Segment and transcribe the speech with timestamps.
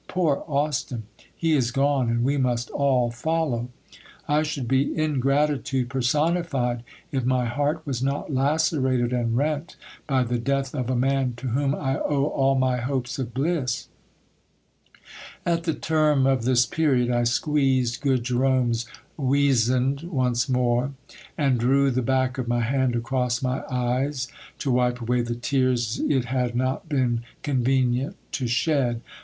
[0.07, 1.03] Poor Austin!
[1.37, 3.69] He is gone, and we must all follow!
[4.27, 6.81] I should be ingratitude personified,
[7.11, 9.75] if my heart was not lacerated and rent
[10.07, 13.89] by the death of a man to whom I owe all my hopes of bliss.
[15.45, 18.01] At the HISTOR Y OF DON RAPHAEL 1 73 term of this period, I squeezed
[18.01, 18.85] good Jerome's
[19.19, 20.93] wezand once more,
[21.37, 24.27] and drew the back of my hand across my eyes,
[24.57, 29.01] to wipe away the tears it had not been conve nient to shed.